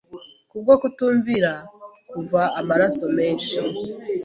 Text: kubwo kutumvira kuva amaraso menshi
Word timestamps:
kubwo 0.49 0.73
kutumvira 0.81 1.51
kuva 2.09 2.41
amaraso 2.59 3.05
menshi 3.17 3.55